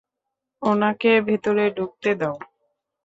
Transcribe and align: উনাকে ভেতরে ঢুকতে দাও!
উনাকে 0.61 1.11
ভেতরে 1.27 1.65
ঢুকতে 1.77 2.11
দাও! 2.19 2.35